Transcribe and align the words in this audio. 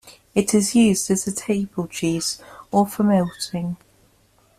It 0.33 0.55
is 0.55 0.73
used 0.73 1.11
as 1.11 1.27
a 1.27 1.31
table 1.31 1.85
cheese 1.85 2.41
or 2.71 2.87
for 2.87 3.03
melting. 3.03 3.77